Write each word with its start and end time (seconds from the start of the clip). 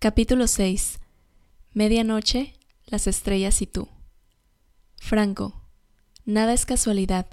Capítulo 0.00 0.46
6. 0.46 1.00
Medianoche, 1.74 2.54
las 2.86 3.08
estrellas 3.08 3.60
y 3.62 3.66
tú. 3.66 3.88
Franco. 4.94 5.60
Nada 6.24 6.52
es 6.52 6.66
casualidad. 6.66 7.26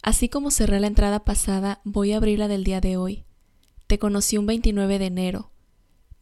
Así 0.00 0.30
como 0.30 0.50
cerré 0.50 0.80
la 0.80 0.86
entrada 0.86 1.26
pasada, 1.26 1.82
voy 1.84 2.12
a 2.12 2.16
abrir 2.16 2.38
la 2.38 2.48
del 2.48 2.64
día 2.64 2.80
de 2.80 2.96
hoy. 2.96 3.26
Te 3.86 3.98
conocí 3.98 4.38
un 4.38 4.46
29 4.46 4.98
de 4.98 5.04
enero. 5.04 5.50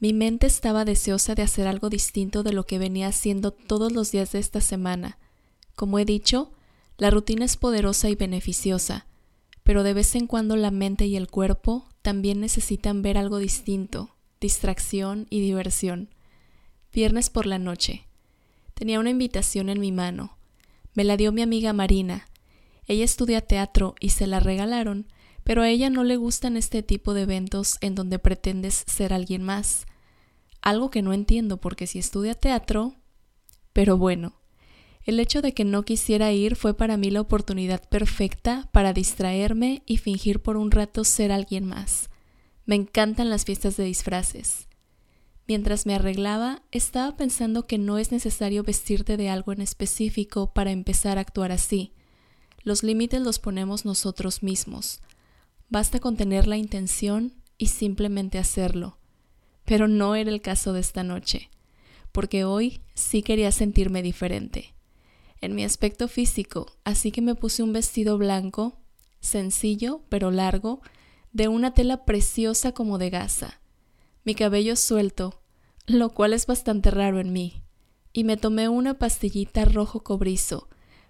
Mi 0.01 0.13
mente 0.13 0.49
estaba 0.49 0.85
deseosa 0.85 1.37
de 1.37 1.43
hacer 1.43 1.69
algo 1.69 1.91
distinto 1.91 2.43
de 2.43 2.53
lo 2.53 2.67
que 2.67 2.81
venía 2.81 3.07
haciendo 3.07 3.53
todos 3.53 3.93
los 3.93 4.11
días 4.11 4.33
de 4.33 4.41
esta 4.41 4.61
semana. 4.61 5.17
Como 5.77 6.01
he 6.01 6.05
dicho, 6.05 6.51
la 6.97 7.11
rutina 7.11 7.45
es 7.45 7.57
poderosa 7.57 8.09
y 8.11 8.17
beneficiosa, 8.17 9.07
pero 9.63 9.85
de 9.85 9.95
vez 9.95 10.17
en 10.17 10.27
cuando 10.27 10.57
la 10.57 10.73
mente 10.73 11.07
y 11.07 11.15
el 11.15 11.29
cuerpo 11.29 11.87
también 12.03 12.41
necesitan 12.41 13.01
ver 13.01 13.17
algo 13.17 13.39
distinto, 13.39 14.18
distracción 14.41 15.27
y 15.31 15.41
diversión. 15.41 16.15
Viernes 16.93 17.31
por 17.31 17.47
la 17.47 17.59
noche. 17.59 18.07
Tenía 18.75 19.01
una 19.01 19.11
invitación 19.11 19.69
en 19.69 19.81
mi 19.81 19.93
mano. 19.93 20.39
Me 20.95 21.05
la 21.05 21.17
dio 21.17 21.33
mi 21.33 21.43
amiga 21.43 21.73
Marina. 21.73 22.29
Ella 22.87 23.05
estudia 23.05 23.41
teatro 23.41 23.95
y 24.01 24.11
se 24.11 24.27
la 24.27 24.41
regalaron, 24.41 25.07
pero 25.45 25.63
a 25.63 25.69
ella 25.69 25.91
no 25.91 26.05
le 26.05 26.17
gustan 26.17 26.57
este 26.57 26.83
tipo 26.83 27.15
de 27.15 27.23
eventos 27.23 27.79
en 27.81 27.95
donde 27.95 28.19
pretendes 28.19 28.85
ser 28.87 29.13
alguien 29.13 29.43
más. 29.43 29.87
Algo 30.63 30.91
que 30.91 31.03
no 31.03 31.13
entiendo 31.13 31.61
porque 31.61 31.87
si 31.87 31.99
estudia 31.99 32.35
teatro... 32.35 32.95
Pero 33.73 33.97
bueno, 33.97 34.41
el 35.05 35.21
hecho 35.21 35.41
de 35.41 35.55
que 35.55 35.65
no 35.65 35.85
quisiera 35.85 36.33
ir 36.33 36.57
fue 36.57 36.75
para 36.75 36.97
mí 36.97 37.11
la 37.11 37.21
oportunidad 37.21 37.89
perfecta 37.89 38.69
para 38.73 38.93
distraerme 38.93 39.83
y 39.87 39.99
fingir 39.99 40.41
por 40.41 40.57
un 40.57 40.71
rato 40.71 41.05
ser 41.05 41.31
alguien 41.31 41.65
más. 41.65 42.11
Me 42.69 42.75
encantan 42.75 43.31
las 43.31 43.47
fiestas 43.47 43.79
de 43.79 43.85
disfraces. 43.85 44.69
Mientras 45.47 45.87
me 45.87 45.95
arreglaba, 45.95 46.61
estaba 46.71 47.17
pensando 47.17 47.67
que 47.67 47.79
no 47.79 47.97
es 47.97 48.13
necesario 48.13 48.63
vestirte 48.63 49.17
de 49.17 49.31
algo 49.31 49.53
en 49.53 49.63
específico 49.63 50.53
para 50.53 50.71
empezar 50.71 51.17
a 51.17 51.23
actuar 51.23 51.51
así. 51.51 51.95
Los 52.65 52.83
límites 52.83 53.23
los 53.23 53.39
ponemos 53.39 53.87
nosotros 53.87 54.43
mismos. 54.43 55.01
Basta 55.71 55.99
con 55.99 56.19
tener 56.19 56.47
la 56.47 56.59
intención 56.59 57.33
y 57.57 57.69
simplemente 57.69 58.37
hacerlo. 58.37 58.99
Pero 59.65 59.89
no 59.89 60.15
era 60.15 60.31
el 60.31 60.43
caso 60.43 60.75
de 60.75 60.81
esta 60.81 61.03
noche, 61.03 61.49
porque 62.13 62.45
hoy 62.45 62.83
sí 62.93 63.23
quería 63.23 63.51
sentirme 63.51 64.03
diferente. 64.03 64.75
En 65.41 65.55
mi 65.55 65.65
aspecto 65.65 66.07
físico, 66.07 66.67
así 66.85 67.13
que 67.13 67.23
me 67.23 67.35
puse 67.35 67.63
un 67.63 67.73
vestido 67.73 68.19
blanco, 68.19 68.77
sencillo 69.21 70.03
pero 70.11 70.31
largo, 70.31 70.83
de 71.33 71.49
una 71.49 71.75
tela 71.75 72.05
preciosa 72.05 72.73
como 72.73 72.99
de 72.99 73.11
gasa, 73.11 73.61
mi 74.25 74.35
cabello 74.35 74.77
suelto, 74.77 75.41
lo 75.87 76.11
cual 76.11 76.33
es 76.33 76.47
bastante 76.47 76.91
raro 76.91 77.21
en 77.21 77.33
mí, 77.33 77.63
y 78.13 78.25
me 78.25 78.37
tomé 78.37 78.69
una 78.69 78.99
pastillita 78.99 79.65
rojo 79.65 80.03
cobrizo 80.03 80.69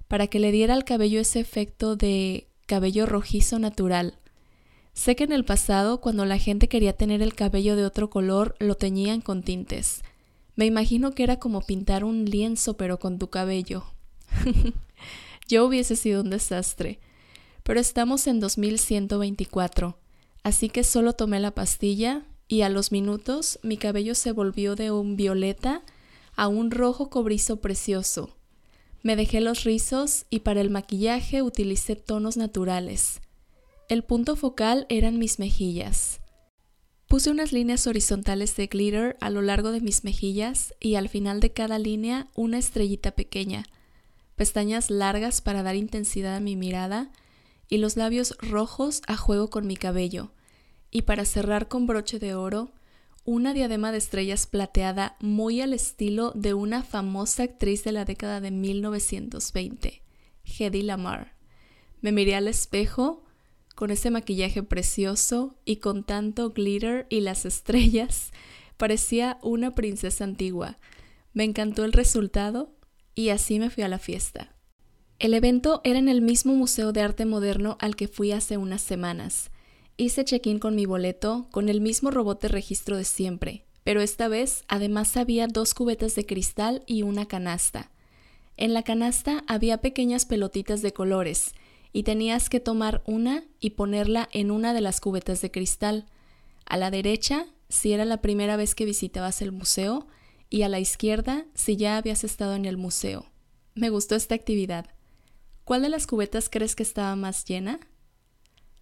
para 0.09 0.27
que 0.27 0.39
le 0.39 0.53
diera 0.53 0.75
al 0.75 0.85
cabello 0.85 1.21
ese 1.21 1.41
efecto 1.41 1.97
de 1.97 2.49
cabello 2.67 3.07
rojizo 3.07 3.59
natural. 3.59 4.19
Sé 4.93 5.15
que 5.15 5.25
en 5.25 5.33
el 5.33 5.45
pasado, 5.45 6.01
cuando 6.01 6.25
la 6.25 6.39
gente 6.39 6.69
quería 6.69 6.93
tener 6.93 7.23
el 7.23 7.35
cabello 7.35 7.77
de 7.77 7.85
otro 7.85 8.11
color, 8.11 8.57
lo 8.59 8.75
teñían 8.75 9.21
con 9.21 9.43
tintes. 9.43 10.03
Me 10.57 10.67
imagino 10.67 11.13
que 11.13 11.23
era 11.23 11.39
como 11.39 11.61
pintar 11.61 12.03
un 12.03 12.25
lienzo 12.25 12.77
pero 12.77 12.99
con 12.99 13.19
tu 13.19 13.31
cabello. 13.31 13.85
Yo 15.49 15.65
hubiese 15.65 15.95
sido 15.95 16.23
un 16.23 16.31
desastre. 16.31 16.99
Pero 17.63 17.79
estamos 17.79 18.27
en 18.27 18.41
2124 18.41 19.99
Así 20.49 20.71
que 20.71 20.83
solo 20.83 21.13
tomé 21.13 21.41
la 21.41 21.51
pastilla 21.51 22.23
y 22.49 22.63
a 22.63 22.71
los 22.71 22.91
minutos 22.91 23.59
mi 23.63 23.77
cabello 23.77 24.15
se 24.15 24.33
volvió 24.33 24.77
de 24.77 24.91
un 24.91 25.15
violeta 25.15 25.83
a 26.37 26.49
un 26.49 26.71
rojo 26.71 27.11
cobrizo 27.11 27.61
precioso. 27.61 28.35
Me 29.03 29.15
dejé 29.15 29.43
los 29.43 29.65
rizos 29.65 30.25
y 30.31 30.39
para 30.39 30.63
el 30.63 30.71
maquillaje 30.71 31.43
utilicé 31.43 31.97
tonos 31.97 32.39
naturales. 32.39 33.21
El 33.91 34.05
punto 34.05 34.37
focal 34.37 34.87
eran 34.89 35.19
mis 35.19 35.39
mejillas. 35.39 36.21
Puse 37.09 37.29
unas 37.31 37.53
líneas 37.53 37.87
horizontales 37.87 38.57
de 38.57 38.69
glitter 38.69 39.19
a 39.21 39.29
lo 39.29 39.43
largo 39.43 39.71
de 39.71 39.83
mis 39.83 40.03
mejillas 40.03 40.73
y 40.81 40.95
al 40.95 41.11
final 41.11 41.41
de 41.41 41.53
cada 41.53 41.79
línea 41.79 42.29
una 42.35 42.57
estrellita 42.57 43.11
pequeña, 43.11 43.67
pestañas 44.35 44.89
largas 44.89 45.43
para 45.43 45.63
dar 45.63 45.77
intensidad 45.77 46.37
a 46.37 46.41
mi 46.41 46.57
mirada 46.57 47.13
y 47.69 47.77
los 47.77 47.99
labios 47.99 48.35
rojos 48.39 49.03
a 49.07 49.19
juego 49.19 49.51
con 49.51 49.67
mi 49.67 49.77
cabello, 49.77 50.33
y 50.91 51.03
para 51.03 51.25
cerrar 51.25 51.69
con 51.69 51.87
broche 51.87 52.19
de 52.19 52.35
oro, 52.35 52.73
una 53.25 53.53
diadema 53.53 53.93
de 53.93 53.99
estrellas 53.99 54.47
plateada 54.47 55.17
muy 55.21 55.61
al 55.61 55.75
estilo 55.75 56.33
de 56.35 56.55
una 56.55 56.83
famosa 56.83 57.43
actriz 57.43 57.85
de 57.85 57.93
la 57.93 58.05
década 58.05 58.41
de 58.41 58.51
1920, 58.51 60.03
Hedy 60.45 60.83
Lamar. 60.83 61.37
Me 62.01 62.13
miré 62.13 62.37
al 62.37 62.49
espejo 62.49 63.25
con 63.75 63.91
ese 63.91 64.11
maquillaje 64.11 64.63
precioso 64.63 65.57
y 65.65 65.77
con 65.77 66.03
tanto 66.05 66.51
glitter 66.51 67.07
y 67.11 67.21
las 67.21 67.45
estrellas, 67.45 68.33
parecía 68.77 69.39
una 69.43 69.75
princesa 69.75 70.25
antigua. 70.25 70.79
Me 71.33 71.45
encantó 71.45 71.85
el 71.85 71.93
resultado 71.93 72.73
y 73.15 73.29
así 73.29 73.59
me 73.59 73.71
fui 73.71 73.85
a 73.85 73.89
la 73.89 73.99
fiesta. 73.99 74.57
El 75.19 75.35
evento 75.35 75.81
era 75.85 75.99
en 75.99 76.09
el 76.09 76.23
mismo 76.23 76.55
Museo 76.55 76.93
de 76.93 77.03
Arte 77.03 77.27
Moderno 77.27 77.77
al 77.81 77.95
que 77.95 78.09
fui 78.09 78.33
hace 78.33 78.57
unas 78.57 78.81
semanas. 78.81 79.51
Hice 80.01 80.25
check-in 80.25 80.61
con 80.61 80.77
mi 80.77 80.87
boleto, 80.87 81.49
con 81.51 81.69
el 81.69 81.81
mismo 81.81 82.13
robot 82.13 82.41
de 82.41 82.47
registro 82.47 82.97
de 82.97 83.03
siempre, 83.03 83.65
pero 83.83 84.01
esta 84.01 84.29
vez 84.29 84.63
además 84.69 85.17
había 85.17 85.49
dos 85.49 85.75
cubetas 85.75 86.15
de 86.15 86.25
cristal 86.25 86.85
y 86.87 87.03
una 87.03 87.27
canasta. 87.27 87.91
En 88.57 88.75
la 88.75 88.85
canasta 88.85 89.43
había 89.49 89.81
pequeñas 89.81 90.25
pelotitas 90.25 90.83
de 90.83 90.93
colores, 90.93 91.53
y 91.93 92.05
tenías 92.05 92.49
que 92.49 92.61
tomar 92.61 93.03
una 93.07 93.43
y 93.59 93.71
ponerla 93.71 94.29
en 94.31 94.53
una 94.53 94.73
de 94.73 94.83
las 94.83 95.01
cubetas 95.01 95.41
de 95.41 95.51
cristal. 95.51 96.07
A 96.65 96.77
la 96.77 96.93
derecha, 96.93 97.47
si 97.69 97.93
era 97.93 98.05
la 98.05 98.21
primera 98.21 98.57
vez 98.57 98.77
que 98.77 98.85
visitabas 98.85 99.43
el 99.43 99.51
museo, 99.51 100.07
y 100.49 100.63
a 100.63 100.69
la 100.69 100.79
izquierda, 100.79 101.45
si 101.55 101.77
ya 101.77 101.97
habías 101.97 102.23
estado 102.23 102.55
en 102.55 102.67
el 102.67 102.77
museo. 102.77 103.27
Me 103.75 103.91
gustó 103.91 104.15
esta 104.15 104.37
actividad. 104.37 104.87
¿Cuál 105.65 105.83
de 105.83 105.89
las 105.89 106.07
cubetas 106.07 106.49
crees 106.49 106.77
que 106.77 106.85
estaba 106.85 107.17
más 107.17 107.45
llena? 107.45 107.81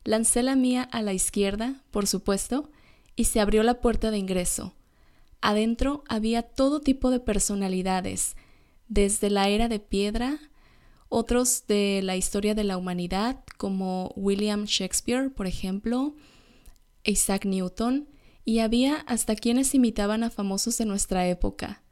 Lancé 0.06 0.44
la 0.44 0.54
mía 0.54 0.84
a 0.92 1.02
la 1.02 1.12
izquierda, 1.12 1.82
por 1.90 2.06
supuesto, 2.06 2.70
y 3.16 3.24
se 3.24 3.40
abrió 3.40 3.64
la 3.64 3.80
puerta 3.80 4.12
de 4.12 4.18
ingreso. 4.18 4.72
Adentro 5.40 6.04
había 6.08 6.42
todo 6.42 6.80
tipo 6.80 7.10
de 7.10 7.18
personalidades, 7.18 8.36
desde 8.86 9.30
la 9.30 9.48
era 9.48 9.66
de 9.66 9.80
piedra, 9.80 10.38
otros 11.08 11.64
de 11.66 12.02
la 12.04 12.14
historia 12.14 12.54
de 12.54 12.62
la 12.62 12.76
humanidad, 12.76 13.42
como 13.58 14.12
William 14.14 14.66
Shakespeare, 14.66 15.28
por 15.28 15.48
ejemplo, 15.48 16.14
Isaac 17.02 17.44
Newton, 17.44 18.08
y 18.44 18.60
había 18.60 18.98
hasta 19.08 19.34
quienes 19.34 19.74
imitaban 19.74 20.22
a 20.22 20.30
famosos 20.30 20.78
de 20.78 20.84
nuestra 20.84 21.26
época. 21.26 21.82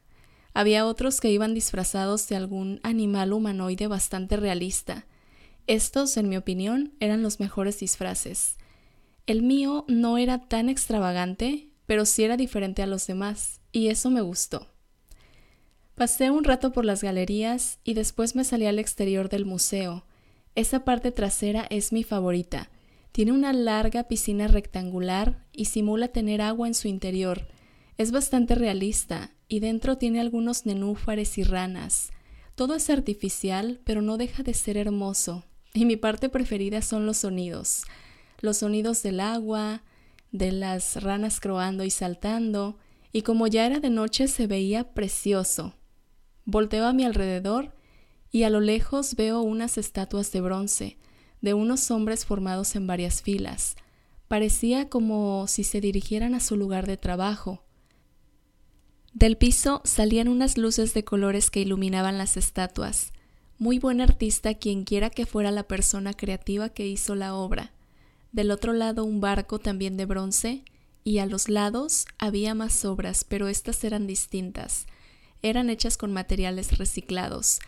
Había 0.53 0.85
otros 0.85 1.19
que 1.19 1.31
iban 1.31 1.53
disfrazados 1.53 2.29
de 2.29 2.37
algún 2.37 2.79
animal 2.81 3.33
humanoide 3.33 3.87
bastante 3.87 4.37
realista. 4.37 5.05
Estos, 5.67 6.17
en 6.17 6.29
mi 6.29 6.37
opinión, 6.37 6.93
eran 6.99 7.23
los 7.23 7.39
mejores 7.39 7.79
disfraces. 7.79 8.57
El 9.25 9.41
mío 9.41 9.85
no 9.87 10.19
era 10.19 10.47
tan 10.47 10.69
extravagante, 10.69 11.69
pero 11.87 12.05
sí 12.05 12.23
era 12.23 12.37
diferente 12.37 12.83
a 12.83 12.87
los 12.87 13.07
demás, 13.07 13.61
y 13.71 13.87
eso 13.87 14.11
me 14.11 14.21
gustó. 14.21 14.67
Pasé 15.95 16.29
un 16.29 16.43
rato 16.43 16.71
por 16.71 16.85
las 16.85 17.01
galerías 17.01 17.79
y 17.83 17.93
después 17.93 18.35
me 18.35 18.43
salí 18.43 18.65
al 18.65 18.79
exterior 18.79 19.29
del 19.29 19.45
museo. 19.45 20.05
Esa 20.53 20.85
parte 20.85 21.11
trasera 21.11 21.65
es 21.69 21.91
mi 21.91 22.03
favorita. 22.03 22.69
Tiene 23.11 23.31
una 23.31 23.53
larga 23.53 24.03
piscina 24.03 24.47
rectangular 24.47 25.45
y 25.51 25.65
simula 25.65 26.09
tener 26.09 26.41
agua 26.41 26.67
en 26.67 26.73
su 26.73 26.89
interior. 26.89 27.47
Es 27.97 28.11
bastante 28.11 28.55
realista 28.55 29.31
y 29.47 29.61
dentro 29.61 29.97
tiene 29.97 30.19
algunos 30.19 30.65
nenúfares 30.65 31.37
y 31.37 31.43
ranas. 31.43 32.11
Todo 32.55 32.75
es 32.75 32.89
artificial, 32.89 33.79
pero 33.85 34.01
no 34.01 34.17
deja 34.17 34.43
de 34.43 34.53
ser 34.53 34.75
hermoso. 34.75 35.45
Y 35.75 35.83
mi 35.83 35.97
parte 35.97 36.29
preferida 36.29 36.81
son 36.81 37.05
los 37.05 37.17
sonidos. 37.17 37.83
Los 38.39 38.59
sonidos 38.59 39.03
del 39.03 39.19
agua, 39.19 39.83
de 40.31 40.53
las 40.53 41.03
ranas 41.03 41.41
croando 41.41 41.83
y 41.83 41.91
saltando, 41.91 42.77
y 43.11 43.23
como 43.23 43.45
ya 43.47 43.65
era 43.65 43.81
de 43.81 43.89
noche 43.89 44.29
se 44.29 44.47
veía 44.47 44.93
precioso. 44.93 45.73
Volteo 46.45 46.85
a 46.85 46.93
mi 46.93 47.03
alrededor 47.03 47.75
y 48.31 48.43
a 48.43 48.49
lo 48.49 48.61
lejos 48.61 49.15
veo 49.15 49.41
unas 49.41 49.77
estatuas 49.77 50.31
de 50.31 50.39
bronce, 50.39 50.97
de 51.41 51.53
unos 51.53 51.91
hombres 51.91 52.25
formados 52.25 52.77
en 52.77 52.87
varias 52.87 53.21
filas. 53.21 53.75
Parecía 54.29 54.87
como 54.89 55.45
si 55.47 55.65
se 55.65 55.81
dirigieran 55.81 56.35
a 56.35 56.39
su 56.39 56.55
lugar 56.55 56.87
de 56.87 56.95
trabajo. 56.95 57.65
Del 59.13 59.35
piso 59.35 59.81
salían 59.83 60.29
unas 60.29 60.57
luces 60.57 60.93
de 60.93 61.03
colores 61.03 61.51
que 61.51 61.59
iluminaban 61.59 62.17
las 62.17 62.37
estatuas. 62.37 63.11
Muy 63.57 63.79
buen 63.79 64.01
artista 64.01 64.53
quien 64.55 64.83
quiera 64.83 65.09
que 65.09 65.25
fuera 65.25 65.49
la 65.49 65.63
persona 65.63 66.13
creativa 66.13 66.67
que 66.67 66.87
hizo 66.87 67.15
la 67.15 67.33
obra. 67.35 67.71
Del 68.33 68.51
otro 68.51 68.73
lado 68.73 69.05
un 69.05 69.21
barco 69.21 69.59
también 69.59 69.95
de 69.95 70.05
bronce 70.05 70.65
y 71.05 71.19
a 71.19 71.25
los 71.25 71.47
lados 71.47 72.05
había 72.17 72.53
más 72.53 72.83
obras, 72.83 73.23
pero 73.23 73.47
estas 73.47 73.81
eran 73.85 74.07
distintas. 74.07 74.87
Eran 75.41 75.69
hechas 75.69 75.95
con 75.95 76.11
materiales 76.11 76.77
reciclados. 76.77 77.59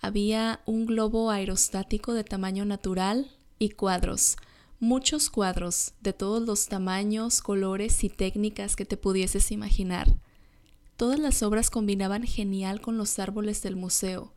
Había 0.00 0.60
un 0.64 0.86
globo 0.86 1.30
aerostático 1.30 2.14
de 2.14 2.22
tamaño 2.22 2.64
natural 2.64 3.32
y 3.58 3.70
cuadros, 3.70 4.36
muchos 4.78 5.28
cuadros 5.28 5.94
de 6.02 6.12
todos 6.12 6.46
los 6.46 6.68
tamaños, 6.68 7.42
colores 7.42 8.04
y 8.04 8.10
técnicas 8.10 8.76
que 8.76 8.84
te 8.84 8.96
pudieses 8.96 9.50
imaginar. 9.50 10.14
Todas 10.96 11.18
las 11.18 11.42
obras 11.42 11.68
combinaban 11.68 12.22
genial 12.22 12.80
con 12.80 12.96
los 12.96 13.18
árboles 13.18 13.60
del 13.62 13.74
museo, 13.74 14.32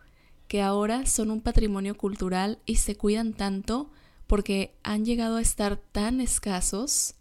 que 0.56 0.62
ahora 0.62 1.06
son 1.06 1.32
un 1.32 1.42
patrimonio 1.42 1.98
cultural 1.98 2.60
y 2.66 2.78
se 2.78 2.96
cuidan 2.96 3.34
tanto 3.34 3.92
porque 4.26 4.74
han 4.84 5.04
llegado 5.04 5.36
a 5.36 5.42
estar 5.42 5.76
tan 5.76 6.22
escasos. 6.22 7.16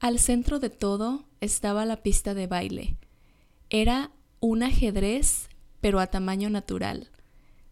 Al 0.00 0.18
centro 0.18 0.58
de 0.58 0.68
todo 0.68 1.24
estaba 1.40 1.86
la 1.86 2.02
pista 2.02 2.34
de 2.34 2.48
baile. 2.48 2.96
Era 3.70 4.10
un 4.40 4.64
ajedrez, 4.64 5.48
pero 5.80 6.00
a 6.00 6.08
tamaño 6.08 6.50
natural. 6.50 7.12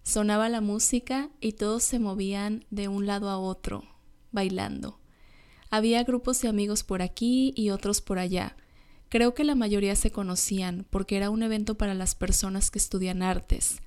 Sonaba 0.05 0.49
la 0.49 0.61
música 0.61 1.31
y 1.41 1.55
todos 1.55 1.83
se 1.83 1.99
movían 1.99 2.65
de 2.71 2.87
un 2.87 3.07
lado 3.07 3.31
a 3.31 3.39
otro, 3.39 3.83
bailando. 4.31 5.01
Había 5.69 6.05
grupos 6.05 6.41
de 6.43 6.49
amigos 6.49 6.85
por 6.85 7.03
aquí 7.03 7.53
y 7.57 7.71
otros 7.71 8.01
por 8.01 8.21
allá. 8.21 8.55
Creo 9.09 9.35
que 9.35 9.43
la 9.43 9.57
mayoría 9.57 9.97
se 9.97 10.13
conocían 10.13 10.87
porque 10.91 11.17
era 11.17 11.31
un 11.31 11.43
evento 11.43 11.75
para 11.75 11.95
las 11.95 12.15
personas 12.15 12.71
que 12.71 12.79
estudian 12.79 13.21
artes. 13.21 13.81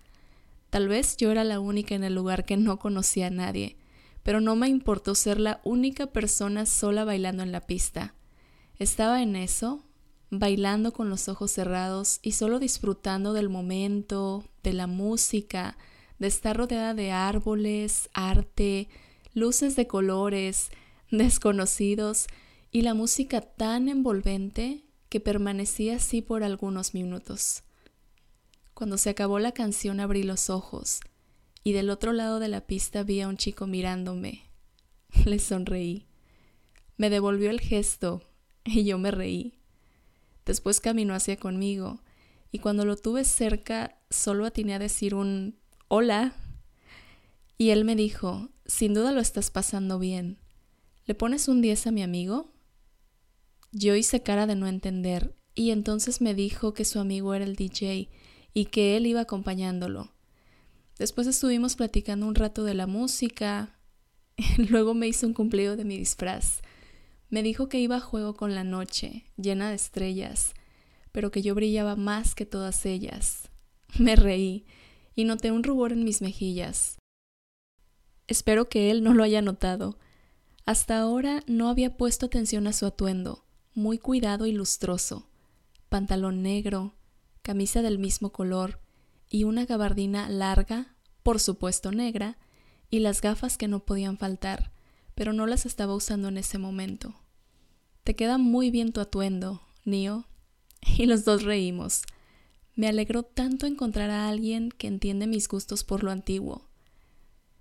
Tal 0.70 0.88
vez 0.88 1.18
yo 1.18 1.32
era 1.32 1.44
la 1.44 1.60
única 1.60 1.96
en 1.96 2.04
el 2.04 2.16
lugar 2.16 2.46
que 2.46 2.58
no 2.58 2.80
conocía 2.80 3.28
a 3.28 3.32
nadie, 3.32 3.78
pero 4.24 4.42
no 4.42 4.56
me 4.56 4.68
importó 4.68 5.16
ser 5.16 5.40
la 5.40 5.62
única 5.64 6.08
persona 6.08 6.66
sola 6.66 7.06
bailando 7.06 7.44
en 7.44 7.52
la 7.52 7.62
pista. 7.62 8.14
Estaba 8.78 9.22
en 9.22 9.36
eso, 9.36 9.84
bailando 10.30 10.92
con 10.92 11.10
los 11.10 11.30
ojos 11.30 11.52
cerrados 11.52 12.20
y 12.22 12.34
solo 12.34 12.60
disfrutando 12.60 13.34
del 13.34 13.50
momento, 13.50 14.44
de 14.64 14.74
la 14.74 14.88
música, 14.88 15.78
de 16.20 16.28
estar 16.28 16.58
rodeada 16.58 16.94
de 16.94 17.12
árboles, 17.12 18.10
arte, 18.14 18.90
luces 19.34 19.76
de 19.76 19.88
colores, 19.88 20.70
desconocidos 21.12 22.28
y 22.72 22.82
la 22.82 22.94
música 22.94 23.42
tan 23.42 23.88
envolvente 23.88 24.84
que 25.10 25.20
permanecía 25.22 25.96
así 25.96 26.22
por 26.22 26.44
algunos 26.44 26.94
minutos. 26.94 27.64
Cuando 28.78 29.00
se 29.00 29.10
acabó 29.10 29.40
la 29.40 29.54
canción 29.54 30.00
abrí 30.00 30.22
los 30.22 30.52
ojos 30.52 31.00
y 31.64 31.72
del 31.72 31.90
otro 31.90 32.14
lado 32.14 32.40
de 32.40 32.48
la 32.48 32.68
pista 32.68 33.02
vi 33.02 33.22
a 33.22 33.28
un 33.28 33.36
chico 33.36 33.66
mirándome. 33.66 34.52
Le 35.26 35.40
sonreí. 35.40 36.06
Me 36.96 37.10
devolvió 37.10 37.50
el 37.50 37.60
gesto 37.60 38.22
y 38.64 38.84
yo 38.84 39.00
me 39.00 39.10
reí. 39.10 39.58
Después 40.46 40.80
caminó 40.80 41.16
hacia 41.16 41.38
conmigo 41.38 42.04
y 42.52 42.60
cuando 42.60 42.86
lo 42.86 42.98
tuve 42.98 43.24
cerca 43.26 43.98
solo 44.12 44.46
atiné 44.46 44.76
a 44.76 44.80
decir 44.80 45.16
un 45.16 45.58
hola. 45.88 46.36
Y 47.58 47.72
él 47.72 47.84
me 47.84 47.96
dijo, 47.96 48.50
sin 48.68 48.94
duda 48.94 49.12
lo 49.12 49.22
estás 49.22 49.50
pasando 49.50 49.98
bien. 49.98 50.38
¿Le 51.08 51.16
pones 51.16 51.48
un 51.48 51.64
10 51.64 51.88
a 51.88 51.92
mi 51.92 52.04
amigo? 52.04 52.54
Yo 53.72 53.96
hice 53.96 54.22
cara 54.22 54.46
de 54.46 54.56
no 54.56 54.68
entender 54.68 55.36
y 55.56 55.72
entonces 55.72 56.22
me 56.22 56.36
dijo 56.36 56.76
que 56.76 56.86
su 56.86 57.00
amigo 57.00 57.34
era 57.34 57.44
el 57.44 57.56
DJ 57.56 58.12
y 58.58 58.66
que 58.66 58.98
él 58.98 59.06
iba 59.06 59.22
acompañándolo. 59.22 60.10
Después 60.98 61.28
estuvimos 61.28 61.76
platicando 61.76 62.26
un 62.26 62.34
rato 62.34 62.64
de 62.64 62.74
la 62.74 62.88
música. 62.88 63.78
Luego 64.58 64.96
me 64.96 65.08
hizo 65.08 65.28
un 65.28 65.36
cumplido 65.36 65.76
de 65.76 65.86
mi 65.86 65.96
disfraz. 65.96 66.64
Me 67.30 67.44
dijo 67.44 67.70
que 67.70 67.80
iba 67.80 67.98
a 67.98 68.00
juego 68.00 68.34
con 68.34 68.56
la 68.56 68.64
noche, 68.64 69.26
llena 69.38 69.70
de 69.70 69.76
estrellas, 69.76 70.56
pero 71.12 71.30
que 71.30 71.44
yo 71.44 71.54
brillaba 71.54 71.96
más 71.96 72.34
que 72.34 72.48
todas 72.48 72.84
ellas. 72.88 73.52
Me 74.00 74.16
reí 74.16 74.66
y 75.14 75.26
noté 75.26 75.52
un 75.52 75.62
rubor 75.62 75.92
en 75.92 76.04
mis 76.04 76.24
mejillas. 76.24 76.98
Espero 78.26 78.70
que 78.70 78.90
él 78.90 79.04
no 79.04 79.14
lo 79.14 79.22
haya 79.22 79.44
notado. 79.44 80.00
Hasta 80.66 80.98
ahora 80.98 81.44
no 81.46 81.70
había 81.70 81.96
puesto 81.96 82.26
atención 82.26 82.66
a 82.66 82.74
su 82.74 82.88
atuendo, 82.88 83.46
muy 83.76 84.00
cuidado 84.00 84.48
y 84.48 84.52
lustroso. 84.52 85.30
Pantalón 85.90 86.42
negro, 86.42 86.97
camisa 87.48 87.82
del 87.82 87.98
mismo 87.98 88.34
color 88.34 88.82
y 89.30 89.46
una 89.46 89.66
gabardina 89.66 90.28
larga, 90.28 90.98
por 91.24 91.40
supuesto 91.40 91.94
negra, 91.94 92.38
y 92.90 93.00
las 93.00 93.22
gafas 93.22 93.58
que 93.58 93.70
no 93.70 93.86
podían 93.86 94.18
faltar, 94.18 94.74
pero 95.16 95.32
no 95.32 95.48
las 95.48 95.66
estaba 95.66 95.96
usando 95.96 96.28
en 96.28 96.36
ese 96.36 96.58
momento. 96.58 97.16
Te 98.04 98.18
queda 98.18 98.38
muy 98.38 98.70
bien 98.70 98.92
tu 98.92 99.00
atuendo, 99.00 99.62
Nio. 99.86 100.28
Y 100.98 101.06
los 101.06 101.24
dos 101.24 101.44
reímos. 101.44 102.02
Me 102.76 102.90
alegró 102.90 103.24
tanto 103.24 103.66
encontrar 103.66 104.10
a 104.10 104.28
alguien 104.28 104.70
que 104.70 104.88
entiende 104.88 105.26
mis 105.26 105.48
gustos 105.48 105.86
por 105.86 106.04
lo 106.04 106.12
antiguo. 106.12 106.68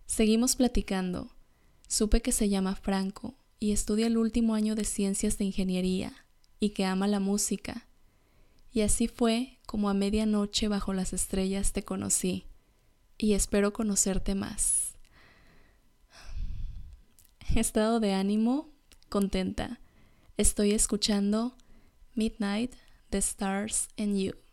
Seguimos 0.07 0.57
platicando. 0.57 1.31
Supe 1.87 2.23
que 2.23 2.33
se 2.33 2.49
llama 2.49 2.75
Franco 2.75 3.37
y 3.61 3.71
estudia 3.71 4.09
el 4.09 4.19
último 4.19 4.57
año 4.57 4.75
de 4.75 4.85
ciencias 4.85 5.39
de 5.39 5.45
ingeniería 5.45 6.27
y 6.59 6.71
que 6.71 6.85
ama 6.85 7.07
la 7.07 7.21
música. 7.21 7.87
Y 8.73 8.81
así 8.81 9.07
fue 9.07 9.56
como 9.67 9.91
a 9.91 9.95
medianoche 9.95 10.69
bajo 10.69 10.93
las 10.95 11.13
estrellas 11.13 11.73
te 11.73 11.83
conocí 11.83 12.47
y 13.19 13.35
espero 13.35 13.73
conocerte 13.73 14.35
más. 14.35 14.95
Estado 17.55 18.01
de 18.01 18.13
ánimo, 18.15 18.71
contenta. 19.09 19.81
Estoy 20.37 20.73
escuchando 20.73 21.57
Midnight, 22.15 22.75
The 23.11 23.19
Stars 23.19 23.89
and 23.99 24.17
You. 24.17 24.46